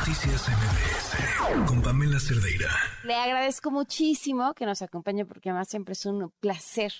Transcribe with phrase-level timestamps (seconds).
[0.00, 2.70] Noticias MBS con Pamela Cerdeira.
[3.04, 6.90] Le agradezco muchísimo que nos acompañe porque además siempre es un placer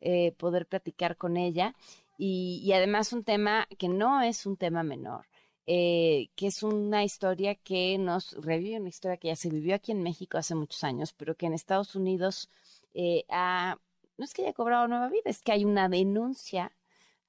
[0.00, 1.76] eh, poder platicar con ella
[2.16, 5.26] y, además un tema que no es un tema menor.
[5.66, 9.92] Eh, que es una historia que nos revive, una historia que ya se vivió aquí
[9.92, 12.50] en México hace muchos años, pero que en Estados Unidos
[12.92, 13.78] eh, ha,
[14.16, 16.72] no es que haya cobrado nueva vida, es que hay una denuncia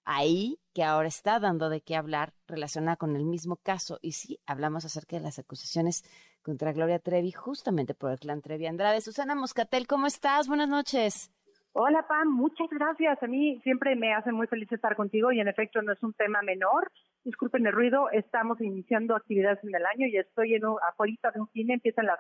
[0.10, 4.00] ahí que ahora está dando de qué hablar relacionada con el mismo caso.
[4.02, 6.04] Y sí, hablamos acerca de las acusaciones
[6.42, 9.02] contra Gloria Trevi, justamente por el clan Trevi Andrade.
[9.02, 10.48] Susana Moscatel, ¿cómo estás?
[10.48, 11.32] Buenas noches.
[11.74, 13.22] Hola, Pam, muchas gracias.
[13.22, 16.14] A mí siempre me hace muy feliz estar contigo y en efecto no es un
[16.14, 16.92] tema menor.
[17.24, 21.40] Disculpen el ruido, estamos iniciando actividades en el año y estoy en un, afuera de
[21.40, 22.20] un cine, empiezan las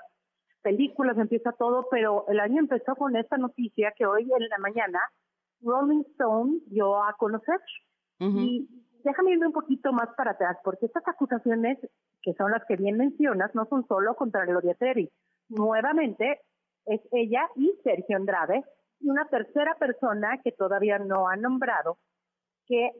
[0.61, 4.99] películas, empieza todo, pero el año empezó con esta noticia que hoy en la mañana
[5.61, 7.59] Rolling Stone dio a conocer.
[8.21, 8.67] Y
[9.03, 11.77] déjame irme un poquito más para atrás, porque estas acusaciones,
[12.21, 15.09] que son las que bien mencionas, no son solo contra Gloria Trevi.
[15.47, 16.41] Nuevamente,
[16.85, 18.63] es ella y Sergio Andrade,
[18.99, 21.97] y una tercera persona que todavía no ha nombrado,
[22.65, 22.91] que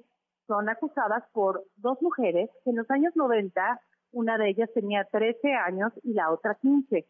[0.48, 5.54] son acusadas por dos mujeres que en los años 90, una de ellas tenía 13
[5.54, 7.06] años y la otra 15.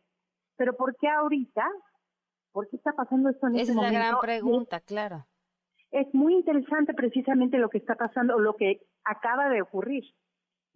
[0.58, 1.66] Pero ¿por qué ahorita?
[2.52, 3.94] ¿Por qué está pasando esto en Esa este momento?
[3.96, 5.26] es la gran pregunta, claro
[5.92, 10.04] es muy interesante precisamente lo que está pasando, lo que acaba de ocurrir.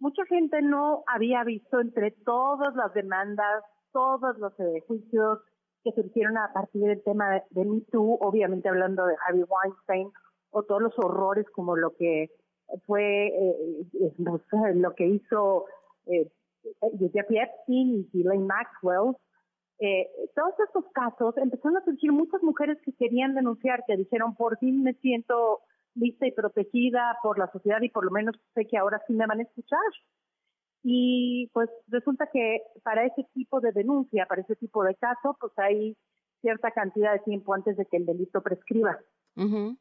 [0.00, 5.38] Mucha gente no había visto entre todas las demandas, todos los eh, juicios
[5.84, 10.10] que surgieron a partir del tema de, Me Too, obviamente hablando de Harvey Weinstein,
[10.50, 12.30] o todos los horrores como lo que
[12.86, 15.66] fue eh, eh, lo que hizo
[16.06, 16.30] eh,
[17.12, 19.14] Jeffrey y Ghislaine Maxwell,
[19.80, 24.58] eh, todos estos casos empezaron a surgir muchas mujeres que querían denunciar, que dijeron, por
[24.58, 25.60] fin me siento
[25.94, 29.26] lista y protegida por la sociedad y por lo menos sé que ahora sí me
[29.26, 29.80] van a escuchar.
[30.82, 35.52] Y pues resulta que para ese tipo de denuncia, para ese tipo de caso, pues
[35.56, 35.96] hay
[36.40, 38.98] cierta cantidad de tiempo antes de que el delito prescriba.
[39.36, 39.76] en,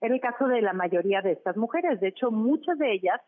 [0.00, 2.00] el caso de la mayoría de estas mujeres.
[2.00, 3.20] De hecho, muchas de ellas,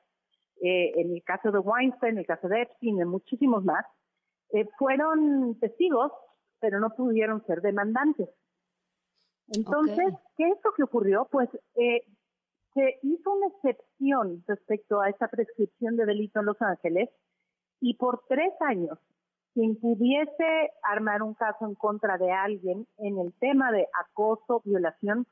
[0.60, 3.86] eh, en el caso de Weinstein, en el caso de Epstein, en muchísimos más,
[4.54, 6.12] eh, fueron testigos,
[6.60, 8.28] pero no pudieron ser demandantes.
[9.48, 11.26] Entonces, ¿qué es lo que ocurrió?
[11.30, 12.02] Pues eh,
[12.72, 17.10] se hizo una excepción respecto a esta prescripción de delito en Los Ángeles
[17.80, 18.96] y por tres años,
[19.54, 25.26] quien pudiese armar un caso en contra de alguien en el tema de acoso, violación,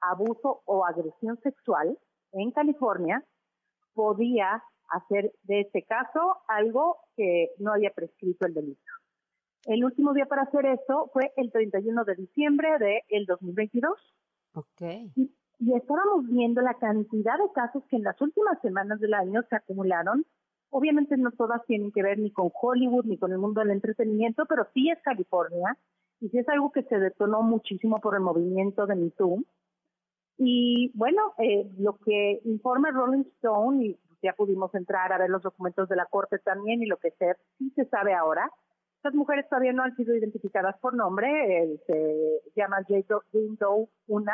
[0.00, 1.96] abuso o agresión sexual
[2.32, 3.24] en California,
[3.94, 8.92] podía hacer de este caso algo que no había prescrito el delito.
[9.66, 13.92] El último día para hacer eso fue el 31 de diciembre del 2022.
[14.54, 14.82] Ok.
[15.16, 19.42] Y, y estábamos viendo la cantidad de casos que en las últimas semanas del año
[19.48, 20.26] se acumularon.
[20.70, 24.44] Obviamente no todas tienen que ver ni con Hollywood ni con el mundo del entretenimiento,
[24.46, 25.78] pero sí es California
[26.20, 29.44] y sí es algo que se detonó muchísimo por el movimiento de MeToo.
[30.36, 35.42] Y bueno, eh, lo que informa Rolling Stone y ya pudimos entrar a ver los
[35.42, 38.50] documentos de la Corte también y lo que se, sí se sabe ahora.
[38.96, 44.32] Estas mujeres todavía no han sido identificadas por nombre, eh, se llama Jane Doe 1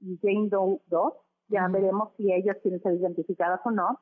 [0.00, 1.14] y Jane Doe 2,
[1.48, 3.98] ya veremos si ellas quieren ser identificadas o no,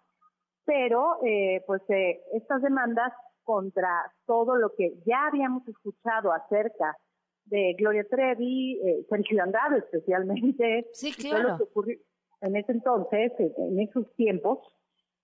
[0.65, 3.12] pero eh, pues eh, estas demandas
[3.44, 6.97] contra todo lo que ya habíamos escuchado acerca
[7.44, 11.50] de Gloria Trevi, eh, Sergio Andrade especialmente, sí, claro.
[11.50, 11.98] lo que ocurrió
[12.42, 14.58] en ese entonces, en esos tiempos,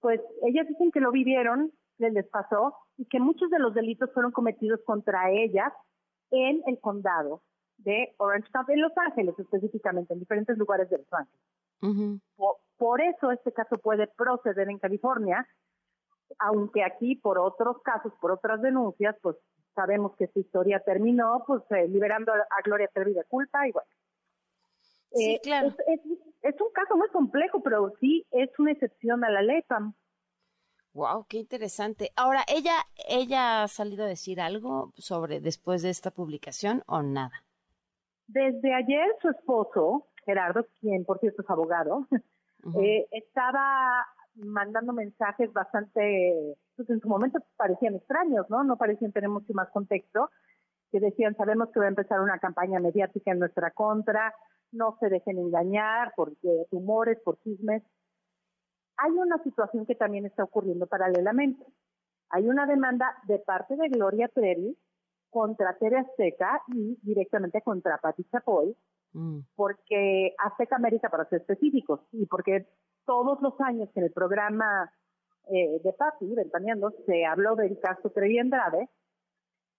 [0.00, 4.10] pues ellas dicen que lo vivieron, que les pasó, y que muchos de los delitos
[4.14, 5.72] fueron cometidos contra ellas
[6.30, 7.42] en el condado
[7.78, 12.20] de Orange County, en Los Ángeles específicamente, en diferentes lugares de Los Ángeles.
[12.76, 15.46] por, eso este caso puede proceder en California,
[16.39, 19.37] aunque aquí por otros casos, por otras denuncias, pues
[19.75, 23.89] sabemos que esta historia terminó pues eh, liberando a Gloria Trevi de culpa y bueno.
[25.12, 25.69] Sí, eh, claro.
[25.69, 26.00] Es,
[26.43, 29.94] es, un caso muy complejo, pero sí es una excepción a la ley, Pam.
[30.93, 32.11] Wow, qué interesante.
[32.16, 32.75] Ahora, ella,
[33.09, 37.45] ella ha salido a decir algo sobre después de esta publicación o nada.
[38.27, 42.07] Desde ayer su esposo, Gerardo, quien por cierto es abogado,
[42.83, 44.07] eh, estaba
[44.38, 48.64] mandando mensajes bastante, pues en su momento parecían extraños, ¿no?
[48.64, 50.30] No parecían tener mucho más contexto,
[50.90, 54.34] que decían, sabemos que va a empezar una campaña mediática en nuestra contra,
[54.72, 56.32] no se dejen engañar por
[56.70, 57.82] rumores, por chismes.
[58.96, 61.64] Hay una situación que también está ocurriendo paralelamente.
[62.30, 64.76] Hay una demanda de parte de Gloria Trevi
[65.30, 68.76] contra Tere Azteca y directamente contra Pati Chapoy,
[69.12, 69.40] mm.
[69.54, 72.66] porque Azteca América, para ser específicos, y porque
[73.09, 74.93] todos los años en el programa
[75.51, 78.91] eh, de Patti, Ventaneando, se habló del caso Trevi Andrade,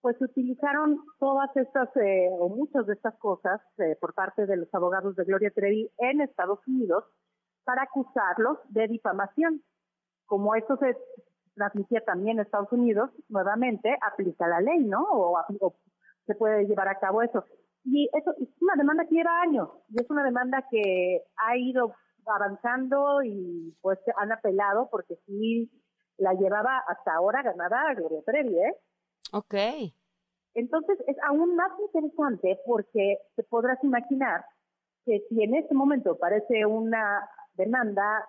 [0.02, 4.74] pues utilizaron todas estas eh, o muchas de estas cosas eh, por parte de los
[4.74, 7.04] abogados de Gloria Trevi en Estados Unidos
[7.66, 9.62] para acusarlos de difamación.
[10.26, 10.98] Como esto se
[11.54, 15.04] transmitía también en Estados Unidos, nuevamente aplica la ley, ¿no?
[15.04, 15.76] O, o
[16.26, 17.46] se puede llevar a cabo eso.
[17.84, 21.94] Y eso es una demanda que lleva años y es una demanda que ha ido
[22.26, 25.70] avanzando y pues han apelado porque sí
[26.18, 28.76] la llevaba hasta ahora ganada Gloria Trevi, ¿eh?
[29.32, 29.56] Ok.
[30.54, 34.46] Entonces es aún más interesante porque te podrás imaginar
[35.06, 38.28] que si en este momento parece una demanda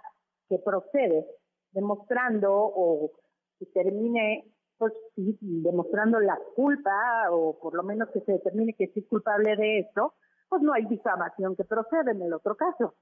[0.49, 1.27] que procede
[1.73, 3.11] demostrando o
[3.59, 4.45] que termine
[4.81, 9.55] pues sí, demostrando la culpa o por lo menos que se determine que es culpable
[9.55, 10.15] de esto,
[10.49, 12.95] pues no hay difamación que procede en el otro caso.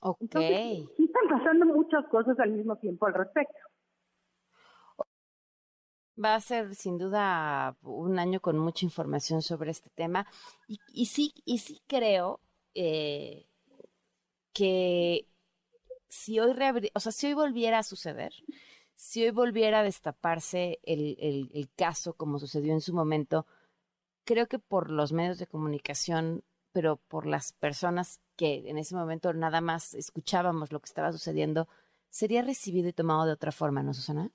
[0.00, 0.32] Ok.
[0.32, 3.58] sí están pasando muchas cosas al mismo tiempo al respecto.
[6.22, 10.26] Va a ser sin duda un año con mucha información sobre este tema
[10.66, 12.40] y, y sí y sí creo
[12.74, 13.46] eh,
[14.52, 15.26] que
[16.08, 16.54] si hoy
[16.94, 18.32] o sea si hoy volviera a suceder
[19.00, 21.16] si hoy volviera a destaparse el,
[21.54, 23.46] el, caso como sucedió en su momento,
[24.24, 29.34] creo que por los medios de comunicación, pero por las personas que en ese momento
[29.34, 31.68] nada más escuchábamos lo que estaba sucediendo,
[32.08, 34.30] sería recibido y tomado de otra forma, ¿no, Susana?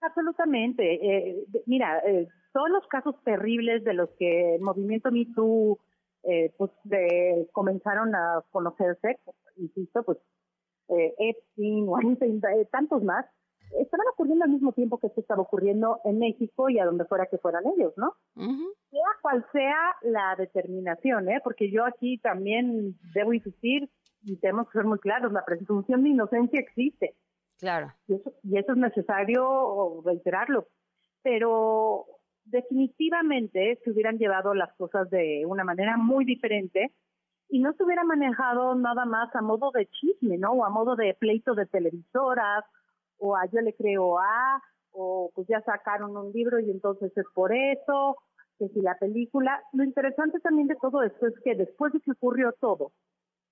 [0.00, 0.82] Absolutamente.
[0.94, 5.78] Eh, mira, eh, todos los casos terribles de los que el movimiento Me Too
[6.24, 9.20] eh, pues, de, comenzaron a conocerse,
[9.56, 10.18] insisto, pues
[10.88, 12.42] eh, Epstein, Weinstein,
[12.72, 13.24] tantos más,
[13.78, 17.26] estaban ocurriendo al mismo tiempo que esto estaba ocurriendo en México y a donde fuera
[17.26, 18.14] que fueran ellos, ¿no?
[18.90, 21.40] Sea cual sea la determinación, ¿eh?
[21.42, 23.90] Porque yo aquí también debo insistir
[24.22, 27.14] y tenemos que ser muy claros, la presunción de inocencia existe.
[27.58, 27.92] Claro.
[28.06, 30.66] Y eso, y eso es necesario reiterarlo.
[31.22, 32.06] Pero
[32.44, 36.92] definitivamente se hubieran llevado las cosas de una manera muy diferente
[37.48, 40.52] y no se hubiera manejado nada más a modo de chisme, ¿no?
[40.52, 42.64] O a modo de pleito de televisoras
[43.18, 44.62] o a yo le creo a,
[44.92, 48.16] o pues ya sacaron un libro y entonces es por eso,
[48.58, 49.62] que si la película.
[49.72, 52.92] Lo interesante también de todo esto es que después de que ocurrió todo,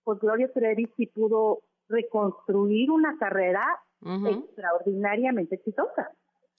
[0.05, 3.65] pues Gloria Trevi sí pudo reconstruir una carrera
[4.03, 6.11] extraordinariamente exitosa.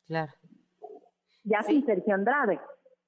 [0.05, 0.31] Claro.
[1.43, 2.59] Ya sin Sergio Andrade.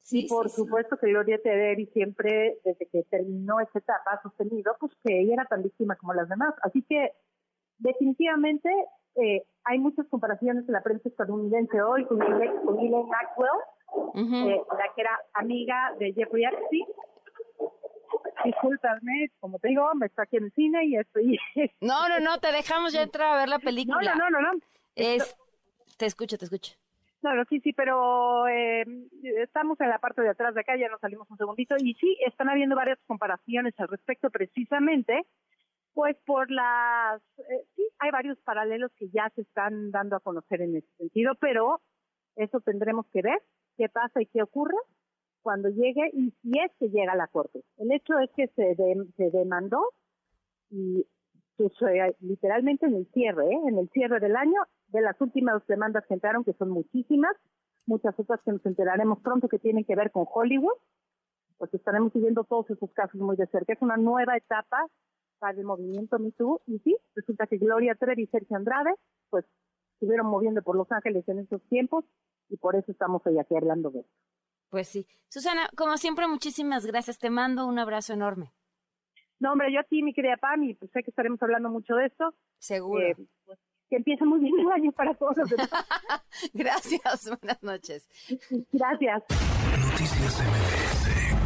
[0.02, 4.76] Sí, y por supuesto que Gloria Trevi siempre, desde que terminó esa etapa, ha sostenido
[4.80, 6.54] pues que ella era tan víctima como las demás.
[6.64, 7.14] Así que
[7.78, 8.70] definitivamente
[9.16, 15.02] eh, hay muchas comparaciones en la prensa estadounidense hoy con Elaine Maxwell, eh, la que
[15.02, 16.86] era amiga de Jeffrey Epstein.
[18.46, 21.38] Disculpadme, como te digo, me está aquí en el cine y estoy...
[21.82, 24.16] No, no, no, te dejamos ya entrar a ver la película.
[24.16, 24.60] No, no, no, no.
[24.96, 25.36] Es...
[25.98, 26.76] Te escucho, te escucho.
[27.22, 28.86] No, no, sí, sí, pero eh,
[29.44, 32.18] estamos en la parte de atrás de acá, ya nos salimos un segundito, y sí,
[32.26, 35.26] están habiendo varias comparaciones al respecto precisamente
[36.00, 40.62] pues por las, eh, sí, hay varios paralelos que ya se están dando a conocer
[40.62, 41.82] en ese sentido, pero
[42.38, 43.42] eso tendremos que ver
[43.76, 44.78] qué pasa y qué ocurre
[45.42, 47.66] cuando llegue y si es que llega a la corte.
[47.76, 48.78] El hecho es que se,
[49.18, 49.90] se demandó
[50.70, 51.06] y
[51.58, 53.60] pues, eh, literalmente en el cierre, ¿eh?
[53.68, 57.36] en el cierre del año, de las últimas demandas que entraron, que son muchísimas,
[57.86, 60.78] muchas otras que nos enteraremos pronto que tienen que ver con Hollywood,
[61.58, 63.74] pues estaremos siguiendo todos esos casos muy de cerca.
[63.74, 64.78] Es una nueva etapa
[65.40, 66.62] para el movimiento Me Too.
[66.68, 68.94] Y sí, resulta que Gloria Trevi y Sergio Andrade,
[69.30, 69.46] pues,
[69.94, 72.06] estuvieron moviendo por Los Ángeles en esos tiempos
[72.50, 74.14] y por eso estamos hoy aquí hablando de esto.
[74.70, 75.08] Pues sí.
[75.30, 77.18] Susana, como siempre, muchísimas gracias.
[77.18, 78.54] Te mando un abrazo enorme.
[79.40, 81.96] No, hombre, yo a ti, mi querida Pam, y pues sé que estaremos hablando mucho
[81.96, 82.34] de esto.
[82.58, 83.02] Seguro.
[83.02, 83.16] Eh,
[83.46, 83.58] pues,
[83.90, 85.70] que empiece muy bien el año para todos los demás.
[86.54, 88.08] gracias, buenas noches.
[88.72, 89.24] Gracias.
[89.92, 91.39] Noticias MBS